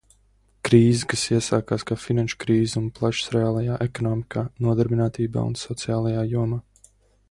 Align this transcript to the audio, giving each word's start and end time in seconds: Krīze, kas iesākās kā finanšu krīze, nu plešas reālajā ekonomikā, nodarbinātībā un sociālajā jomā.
Krīze, 0.69 1.09
kas 1.13 1.25
iesākās 1.39 1.85
kā 1.91 1.97
finanšu 2.05 2.41
krīze, 2.45 2.83
nu 2.87 2.95
plešas 2.97 3.31
reālajā 3.37 3.79
ekonomikā, 3.89 4.49
nodarbinātībā 4.69 5.49
un 5.53 5.59
sociālajā 5.67 6.31
jomā. 6.37 6.65